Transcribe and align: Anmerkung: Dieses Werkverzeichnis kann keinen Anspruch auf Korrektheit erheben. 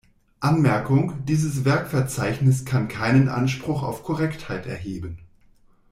Anmerkung: 0.39 1.23
Dieses 1.27 1.63
Werkverzeichnis 1.63 2.65
kann 2.65 2.87
keinen 2.87 3.29
Anspruch 3.29 3.83
auf 3.83 4.01
Korrektheit 4.01 4.65
erheben. 4.65 5.19